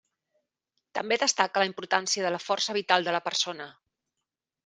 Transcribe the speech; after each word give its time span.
També 0.97 1.17
destaca 1.23 1.61
la 1.63 1.67
importància 1.69 2.25
de 2.27 2.33
la 2.37 2.41
força 2.47 2.77
vital 2.79 3.07
de 3.09 3.13
la 3.19 3.23
persona. 3.29 3.71